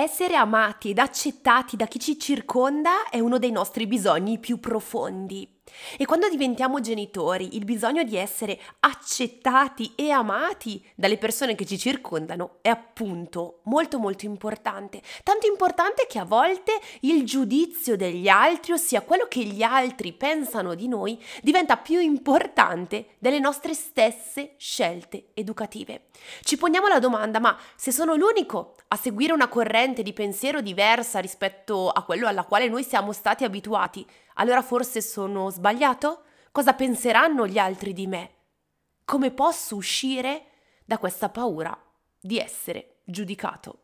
[0.00, 5.59] Essere amati ed accettati da chi ci circonda è uno dei nostri bisogni più profondi.
[5.96, 11.78] E quando diventiamo genitori, il bisogno di essere accettati e amati dalle persone che ci
[11.78, 15.02] circondano è appunto molto molto importante.
[15.22, 20.74] Tanto importante che a volte il giudizio degli altri, ossia quello che gli altri pensano
[20.74, 26.08] di noi, diventa più importante delle nostre stesse scelte educative.
[26.42, 31.18] Ci poniamo la domanda, ma se sono l'unico a seguire una corrente di pensiero diversa
[31.18, 34.06] rispetto a quello alla quale noi siamo stati abituati,
[34.40, 36.22] allora forse sono sbagliato?
[36.50, 38.30] Cosa penseranno gli altri di me?
[39.04, 40.46] Come posso uscire
[40.84, 41.78] da questa paura
[42.18, 43.82] di essere giudicato?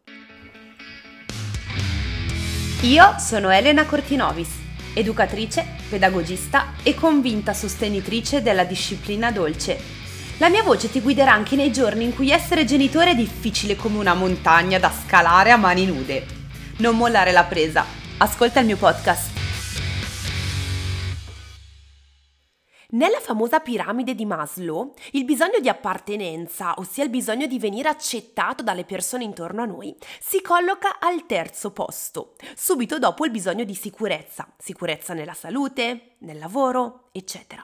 [2.82, 4.50] Io sono Elena Cortinovis,
[4.94, 9.78] educatrice, pedagogista e convinta sostenitrice della disciplina dolce.
[10.38, 13.98] La mia voce ti guiderà anche nei giorni in cui essere genitore è difficile come
[13.98, 16.26] una montagna da scalare a mani nude.
[16.78, 17.84] Non mollare la presa.
[18.18, 19.35] Ascolta il mio podcast.
[22.96, 28.62] Nella famosa piramide di Maslow, il bisogno di appartenenza, ossia il bisogno di venire accettato
[28.62, 33.74] dalle persone intorno a noi, si colloca al terzo posto, subito dopo il bisogno di
[33.74, 37.62] sicurezza, sicurezza nella salute, nel lavoro, eccetera.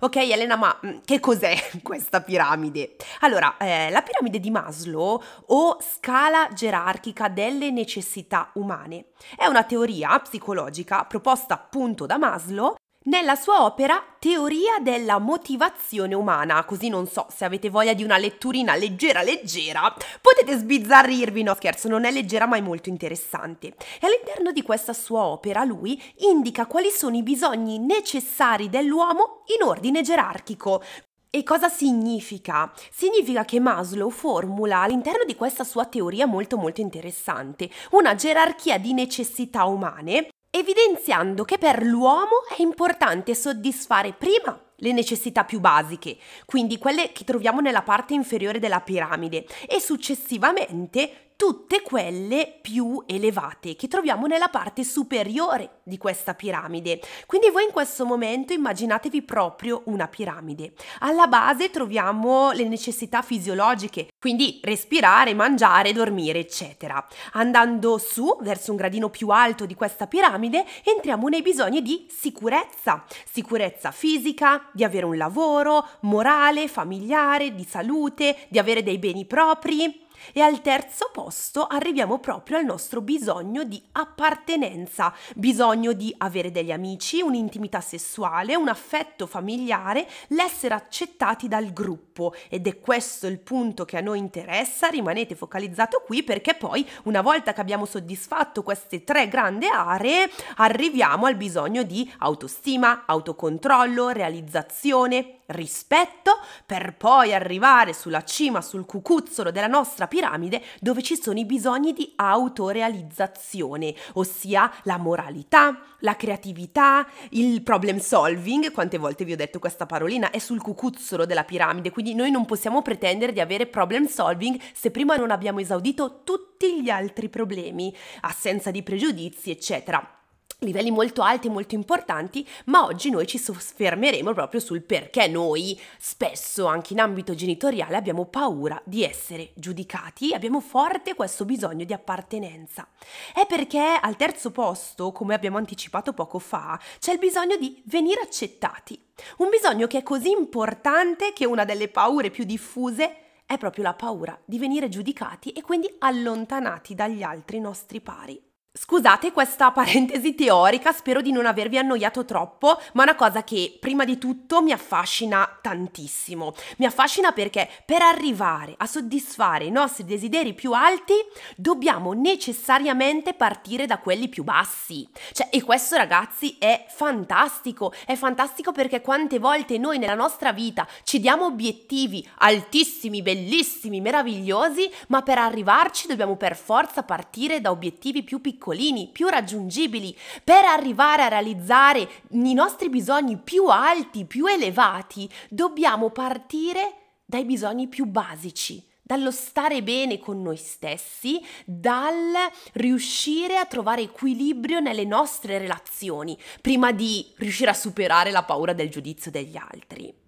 [0.00, 2.96] Ok Elena, ma mm, che cos'è questa piramide?
[3.20, 9.06] Allora, eh, la piramide di Maslow o scala gerarchica delle necessità umane
[9.38, 12.74] è una teoria psicologica proposta appunto da Maslow
[13.06, 18.18] nella sua opera Teoria della motivazione umana, così non so se avete voglia di una
[18.18, 23.68] letturina leggera leggera, potete sbizzarrirvi, no scherzo, non è leggera ma è molto interessante.
[23.68, 29.66] E all'interno di questa sua opera lui indica quali sono i bisogni necessari dell'uomo in
[29.66, 30.82] ordine gerarchico,
[31.28, 32.72] e cosa significa?
[32.90, 38.94] Significa che Maslow formula all'interno di questa sua teoria molto molto interessante una gerarchia di
[38.94, 46.78] necessità umane evidenziando che per l'uomo è importante soddisfare prima le necessità più basiche, quindi
[46.78, 53.88] quelle che troviamo nella parte inferiore della piramide, e successivamente tutte quelle più elevate che
[53.88, 57.00] troviamo nella parte superiore di questa piramide.
[57.26, 60.72] Quindi voi in questo momento immaginatevi proprio una piramide.
[61.00, 67.06] Alla base troviamo le necessità fisiologiche, quindi respirare, mangiare, dormire, eccetera.
[67.32, 73.04] Andando su verso un gradino più alto di questa piramide, entriamo nei bisogni di sicurezza,
[73.30, 80.04] sicurezza fisica, di avere un lavoro, morale, familiare, di salute, di avere dei beni propri
[80.32, 86.72] e al terzo posto arriviamo proprio al nostro bisogno di appartenenza, bisogno di avere degli
[86.72, 92.34] amici, un'intimità sessuale, un affetto familiare, l'essere accettati dal gruppo.
[92.48, 97.20] Ed è questo il punto che a noi interessa, rimanete focalizzato qui perché poi una
[97.20, 105.35] volta che abbiamo soddisfatto queste tre grandi aree, arriviamo al bisogno di autostima, autocontrollo, realizzazione,
[105.46, 111.44] rispetto per poi arrivare sulla cima, sul cucuzzolo della nostra piramide dove ci sono i
[111.44, 119.36] bisogni di autorealizzazione, ossia la moralità, la creatività, il problem solving, quante volte vi ho
[119.36, 123.66] detto questa parolina, è sul cucuzzolo della piramide, quindi noi non possiamo pretendere di avere
[123.66, 130.15] problem solving se prima non abbiamo esaudito tutti gli altri problemi, assenza di pregiudizi, eccetera
[130.60, 135.78] livelli molto alti e molto importanti, ma oggi noi ci soffermeremo proprio sul perché noi
[135.98, 141.92] spesso anche in ambito genitoriale abbiamo paura di essere giudicati, abbiamo forte questo bisogno di
[141.92, 142.88] appartenenza.
[143.34, 148.22] È perché al terzo posto, come abbiamo anticipato poco fa, c'è il bisogno di venire
[148.22, 148.98] accettati.
[149.38, 153.94] Un bisogno che è così importante che una delle paure più diffuse è proprio la
[153.94, 158.45] paura di venire giudicati e quindi allontanati dagli altri nostri pari.
[158.78, 163.74] Scusate questa parentesi teorica, spero di non avervi annoiato troppo, ma è una cosa che
[163.80, 166.52] prima di tutto mi affascina tantissimo.
[166.76, 171.14] Mi affascina perché per arrivare a soddisfare i nostri desideri più alti
[171.56, 175.08] dobbiamo necessariamente partire da quelli più bassi.
[175.32, 180.86] Cioè, e questo ragazzi è fantastico, è fantastico perché quante volte noi nella nostra vita
[181.02, 188.22] ci diamo obiettivi altissimi, bellissimi, meravigliosi, ma per arrivarci dobbiamo per forza partire da obiettivi
[188.22, 194.46] più piccoli piccolini, più raggiungibili, per arrivare a realizzare i nostri bisogni più alti, più
[194.46, 202.34] elevati, dobbiamo partire dai bisogni più basici dallo stare bene con noi stessi, dal
[202.72, 208.90] riuscire a trovare equilibrio nelle nostre relazioni, prima di riuscire a superare la paura del
[208.90, 210.25] giudizio degli altri.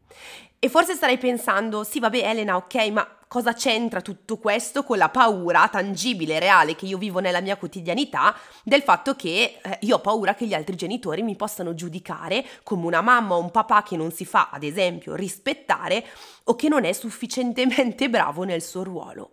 [0.61, 5.09] E forse starai pensando, sì vabbè Elena, ok, ma cosa c'entra tutto questo con la
[5.09, 8.35] paura tangibile reale che io vivo nella mia quotidianità
[8.65, 12.87] del fatto che eh, io ho paura che gli altri genitori mi possano giudicare come
[12.87, 16.05] una mamma o un papà che non si fa, ad esempio, rispettare
[16.45, 19.33] o che non è sufficientemente bravo nel suo ruolo.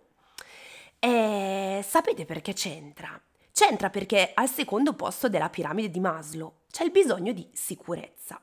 [1.00, 3.20] E sapete perché c'entra?
[3.50, 8.40] C'entra perché al secondo posto della piramide di Maslow c'è il bisogno di sicurezza.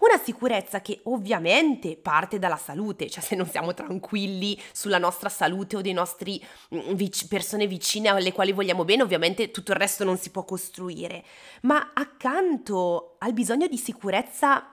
[0.00, 5.76] Una sicurezza che ovviamente parte dalla salute, cioè se non siamo tranquilli sulla nostra salute
[5.76, 6.42] o dei nostri
[6.74, 10.44] mm, vic- persone vicine alle quali vogliamo bene, ovviamente tutto il resto non si può
[10.44, 11.24] costruire.
[11.62, 14.72] Ma accanto al bisogno di sicurezza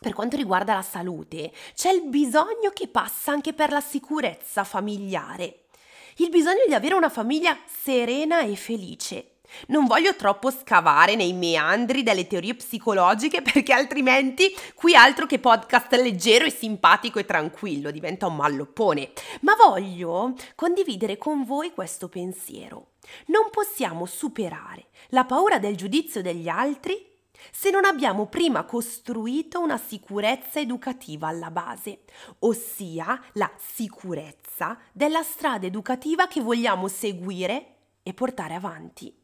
[0.00, 5.64] per quanto riguarda la salute, c'è il bisogno che passa anche per la sicurezza familiare.
[6.16, 9.39] Il bisogno di avere una famiglia serena e felice.
[9.68, 15.92] Non voglio troppo scavare nei meandri delle teorie psicologiche perché altrimenti qui altro che podcast
[15.94, 19.12] leggero e simpatico e tranquillo, diventa un malloppone.
[19.40, 22.92] Ma voglio condividere con voi questo pensiero.
[23.26, 27.08] Non possiamo superare la paura del giudizio degli altri
[27.50, 32.00] se non abbiamo prima costruito una sicurezza educativa alla base,
[32.40, 39.19] ossia la sicurezza della strada educativa che vogliamo seguire e portare avanti.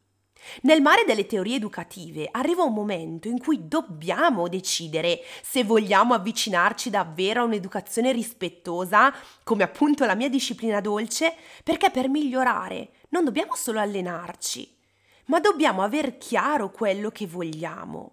[0.63, 6.91] Nel mare delle teorie educative arriva un momento in cui dobbiamo decidere se vogliamo avvicinarci
[6.91, 13.55] davvero a un'educazione rispettosa, come appunto la mia disciplina dolce, perché per migliorare non dobbiamo
[13.55, 14.77] solo allenarci,
[15.27, 18.13] ma dobbiamo aver chiaro quello che vogliamo.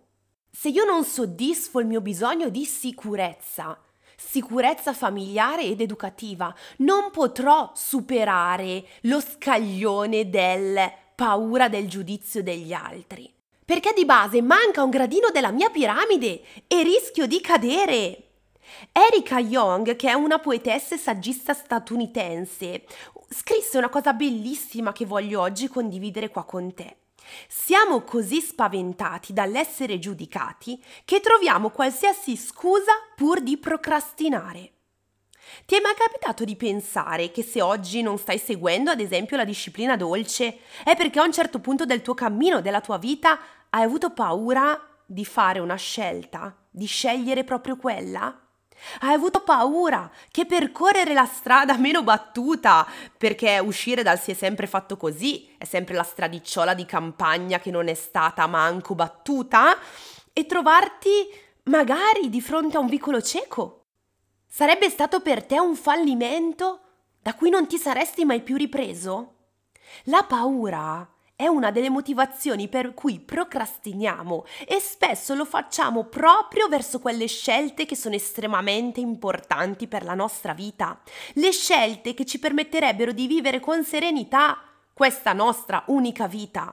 [0.51, 3.79] Se io non soddisfo il mio bisogno di sicurezza,
[4.15, 13.31] sicurezza familiare ed educativa, non potrò superare lo scaglione del paura del giudizio degli altri.
[13.65, 18.23] Perché di base manca un gradino della mia piramide e rischio di cadere.
[18.91, 22.83] Erika Young, che è una poetessa e saggista statunitense,
[23.29, 26.97] scrisse una cosa bellissima che voglio oggi condividere qua con te.
[27.47, 34.71] Siamo così spaventati dall'essere giudicati che troviamo qualsiasi scusa pur di procrastinare.
[35.65, 39.45] Ti è mai capitato di pensare che se oggi non stai seguendo, ad esempio, la
[39.45, 43.39] disciplina dolce, è perché a un certo punto del tuo cammino, della tua vita,
[43.69, 48.37] hai avuto paura di fare una scelta, di scegliere proprio quella?
[48.99, 52.85] Hai avuto paura che percorrere la strada meno battuta,
[53.17, 57.71] perché uscire dal si è sempre fatto così, è sempre la stradicciola di campagna che
[57.71, 59.77] non è stata manco battuta,
[60.33, 61.09] e trovarti
[61.65, 63.82] magari di fronte a un vicolo cieco?
[64.55, 66.81] Sarebbe stato per te un fallimento
[67.23, 69.37] da cui non ti saresti mai più ripreso?
[70.03, 76.99] La paura è una delle motivazioni per cui procrastiniamo e spesso lo facciamo proprio verso
[76.99, 81.01] quelle scelte che sono estremamente importanti per la nostra vita,
[81.33, 84.59] le scelte che ci permetterebbero di vivere con serenità
[84.93, 86.71] questa nostra unica vita.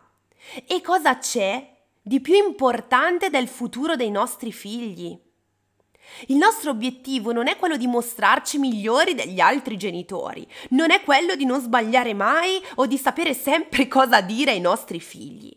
[0.67, 5.29] E cosa c'è di più importante del futuro dei nostri figli?
[6.27, 11.35] Il nostro obiettivo non è quello di mostrarci migliori degli altri genitori, non è quello
[11.35, 15.57] di non sbagliare mai o di sapere sempre cosa dire ai nostri figli.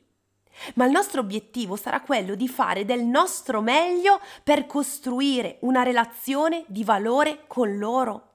[0.75, 6.63] Ma il nostro obiettivo sarà quello di fare del nostro meglio per costruire una relazione
[6.67, 8.29] di valore con loro,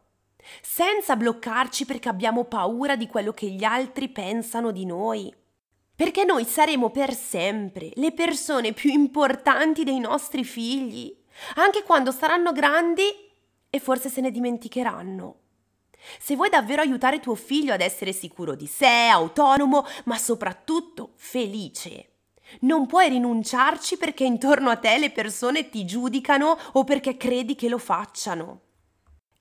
[0.60, 5.32] senza bloccarci perché abbiamo paura di quello che gli altri pensano di noi.
[5.94, 11.17] Perché noi saremo per sempre le persone più importanti dei nostri figli
[11.56, 13.04] anche quando saranno grandi
[13.70, 15.36] e forse se ne dimenticheranno.
[16.18, 22.12] Se vuoi davvero aiutare tuo figlio ad essere sicuro di sé, autonomo, ma soprattutto felice,
[22.60, 27.68] non puoi rinunciarci perché intorno a te le persone ti giudicano o perché credi che
[27.68, 28.60] lo facciano.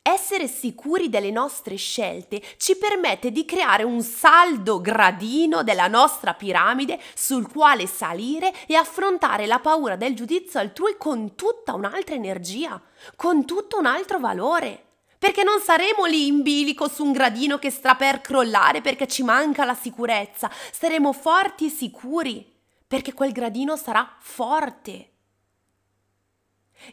[0.09, 6.97] Essere sicuri delle nostre scelte ci permette di creare un saldo gradino della nostra piramide
[7.13, 12.81] sul quale salire e affrontare la paura del giudizio altrui con tutta un'altra energia,
[13.17, 14.83] con tutto un altro valore.
[15.19, 19.23] Perché non saremo lì in bilico su un gradino che sta per crollare perché ci
[19.23, 22.49] manca la sicurezza, saremo forti e sicuri
[22.87, 25.16] perché quel gradino sarà forte.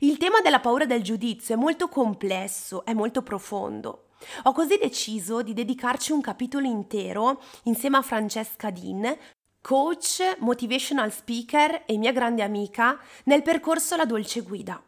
[0.01, 4.09] Il tema della paura del giudizio è molto complesso, è molto profondo.
[4.45, 9.17] Ho così deciso di dedicarci un capitolo intero insieme a Francesca Dean,
[9.61, 14.83] coach, motivational speaker e mia grande amica, nel percorso La Dolce Guida.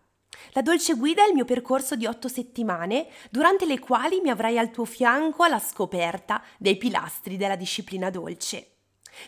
[0.53, 4.59] La Dolce Guida è il mio percorso di otto settimane, durante le quali mi avrai
[4.59, 8.76] al tuo fianco alla scoperta dei pilastri della disciplina dolce.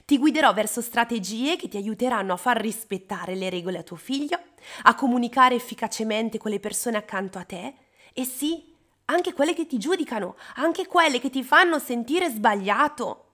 [0.04, 4.38] Ti guiderò verso strategie che ti aiuteranno a far rispettare le regole a tuo figlio,
[4.82, 7.74] a comunicare efficacemente con le persone accanto a te
[8.12, 8.74] E sì,
[9.06, 13.24] anche quelle che ti giudicano, anche quelle che ti fanno sentire sbagliato.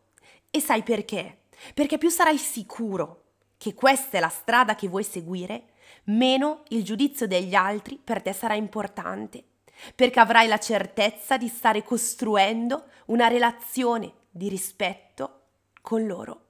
[0.50, 1.44] E sai perché?
[1.72, 3.22] Perché più sarai sicuro
[3.56, 5.70] che questa è la strada che vuoi seguire,
[6.04, 9.42] meno il giudizio degli altri per te sarà importante,
[9.94, 15.40] perché avrai la certezza di stare costruendo una relazione di rispetto
[15.80, 16.43] con loro.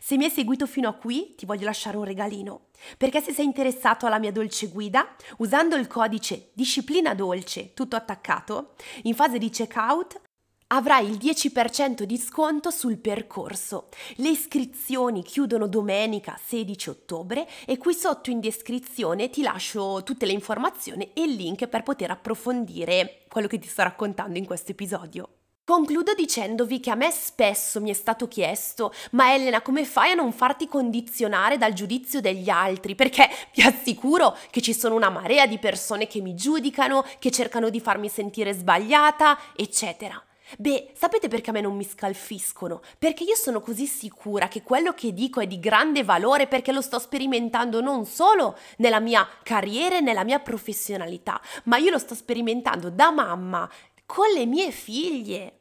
[0.00, 2.66] Se mi hai seguito fino a qui, ti voglio lasciare un regalino,
[2.96, 8.74] perché se sei interessato alla mia dolce guida, usando il codice disciplina dolce, tutto attaccato,
[9.02, 10.20] in fase di checkout
[10.68, 13.88] avrai il 10% di sconto sul percorso.
[14.16, 20.32] Le iscrizioni chiudono domenica 16 ottobre e qui sotto in descrizione ti lascio tutte le
[20.32, 25.35] informazioni e il link per poter approfondire quello che ti sto raccontando in questo episodio.
[25.68, 30.14] Concludo dicendovi che a me spesso mi è stato chiesto, ma Elena, come fai a
[30.14, 32.94] non farti condizionare dal giudizio degli altri?
[32.94, 37.68] Perché vi assicuro che ci sono una marea di persone che mi giudicano, che cercano
[37.68, 40.22] di farmi sentire sbagliata, eccetera.
[40.56, 42.80] Beh, sapete perché a me non mi scalfiscono?
[42.96, 46.80] Perché io sono così sicura che quello che dico è di grande valore perché lo
[46.80, 52.14] sto sperimentando non solo nella mia carriera e nella mia professionalità, ma io lo sto
[52.14, 53.68] sperimentando da mamma
[54.06, 55.55] con le mie figlie.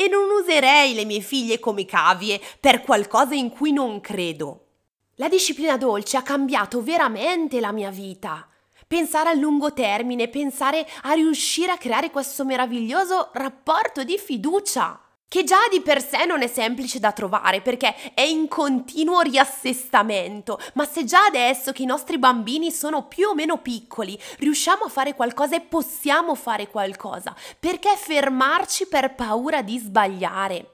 [0.00, 4.68] E non userei le mie figlie come cavie per qualcosa in cui non credo.
[5.16, 8.48] La disciplina dolce ha cambiato veramente la mia vita.
[8.86, 14.98] Pensare a lungo termine, pensare a riuscire a creare questo meraviglioso rapporto di fiducia
[15.30, 20.58] che già di per sé non è semplice da trovare perché è in continuo riassestamento,
[20.74, 24.88] ma se già adesso che i nostri bambini sono più o meno piccoli riusciamo a
[24.88, 30.70] fare qualcosa e possiamo fare qualcosa, perché fermarci per paura di sbagliare?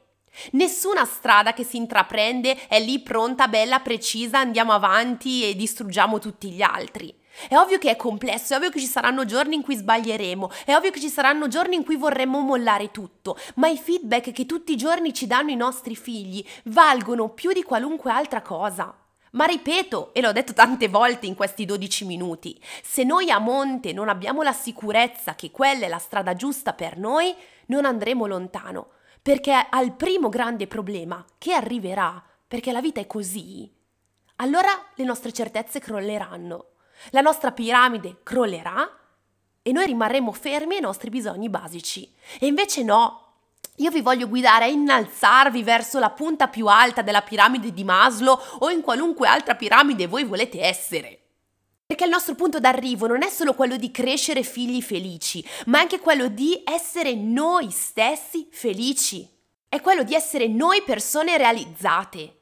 [0.53, 6.51] Nessuna strada che si intraprende è lì pronta, bella, precisa, andiamo avanti e distruggiamo tutti
[6.51, 7.15] gli altri.
[7.49, 10.75] È ovvio che è complesso, è ovvio che ci saranno giorni in cui sbaglieremo, è
[10.75, 14.73] ovvio che ci saranno giorni in cui vorremmo mollare tutto, ma i feedback che tutti
[14.73, 18.95] i giorni ci danno i nostri figli valgono più di qualunque altra cosa.
[19.33, 23.93] Ma ripeto, e l'ho detto tante volte in questi 12 minuti, se noi a monte
[23.93, 27.35] non abbiamo la sicurezza che quella è la strada giusta per noi,
[27.67, 33.71] non andremo lontano, perché al primo grande problema che arriverà, perché la vita è così,
[34.37, 36.76] allora le nostre certezze crolleranno
[37.11, 38.89] la nostra piramide crollerà
[39.63, 42.09] e noi rimarremo fermi ai nostri bisogni basici.
[42.39, 43.27] E invece no,
[43.77, 48.41] io vi voglio guidare a innalzarvi verso la punta più alta della piramide di Maslow
[48.61, 51.21] o in qualunque altra piramide voi volete essere.
[51.87, 56.01] Perché il nostro punto d'arrivo non è solo quello di crescere figli felici, ma anche
[56.01, 59.29] quello di essere noi stessi felici.
[59.69, 62.35] È quello di essere noi persone realizzate.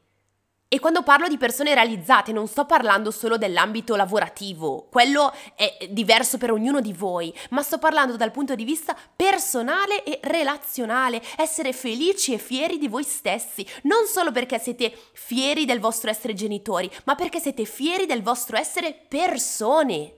[0.75, 6.37] E quando parlo di persone realizzate non sto parlando solo dell'ambito lavorativo, quello è diverso
[6.37, 11.73] per ognuno di voi, ma sto parlando dal punto di vista personale e relazionale, essere
[11.73, 16.91] felici e fieri di voi stessi, non solo perché siete fieri del vostro essere genitori,
[17.05, 20.15] ma perché siete fieri del vostro essere persone.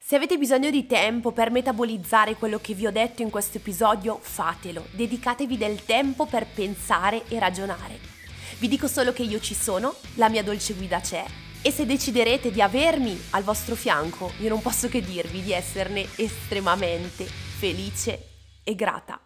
[0.00, 4.18] Se avete bisogno di tempo per metabolizzare quello che vi ho detto in questo episodio,
[4.20, 8.15] fatelo, dedicatevi del tempo per pensare e ragionare.
[8.58, 11.24] Vi dico solo che io ci sono, la mia dolce guida c'è
[11.60, 16.06] e se deciderete di avermi al vostro fianco, io non posso che dirvi di esserne
[16.16, 18.28] estremamente felice
[18.62, 19.20] e grata.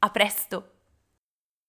[0.00, 0.77] A presto!